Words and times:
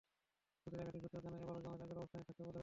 জোটের 0.61 0.79
একাধিক 0.81 1.01
সূত্র 1.03 1.17
জানায়, 1.25 1.41
এবারও 1.43 1.63
জামায়াত 1.63 1.81
আগের 1.85 1.99
অবস্থানেই 2.01 2.25
থাকছে 2.27 2.39
বলে 2.43 2.45
তাদের 2.45 2.49
ধারণা। 2.53 2.59